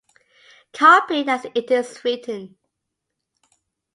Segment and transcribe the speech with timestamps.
[0.73, 2.57] Copied as it is written.